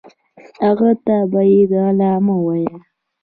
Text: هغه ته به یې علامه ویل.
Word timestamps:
هغه 0.63 0.91
ته 1.05 1.15
به 1.31 1.41
یې 1.53 1.61
علامه 1.89 2.35
ویل. 2.45 2.75